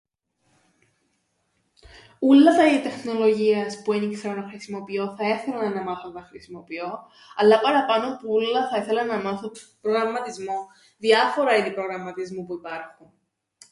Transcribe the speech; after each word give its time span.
Ούλλα 2.19 2.55
τα 2.55 2.65
είδη 2.67 2.81
τεχνολογίας 2.83 3.81
που 3.81 3.93
εν 3.93 4.03
ι-ξέρω 4.11 4.41
να 4.41 4.47
χρησιμοποιώ 4.49 5.15
θα 5.17 5.27
έθελα 5.27 5.69
να 5.69 5.83
μάθω 5.83 6.07
να 6.07 6.13
τα 6.13 6.21
χρησιμοποιώ, 6.27 6.99
αλλά 7.35 7.59
παραπάνω 7.59 8.17
που 8.17 8.33
ούλλα 8.33 8.69
θα 8.69 8.77
έθελα 8.77 9.05
να 9.05 9.21
μάθω 9.21 9.51
προγραμματισμόν, 9.81 10.65
διάφορα 10.97 11.55
είδη 11.55 11.73
προγραμματισμού 11.73 12.45
που 12.45 12.53
υπάρχουν. 12.53 13.13